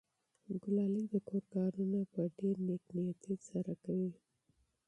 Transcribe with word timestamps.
ګلالۍ 0.63 1.03
د 1.13 1.15
کور 1.27 1.43
کارونه 1.55 1.99
په 2.13 2.21
ډېرې 2.37 2.61
نېکمرغۍ 2.69 3.35
سره 3.49 3.73
کوي. 3.83 4.11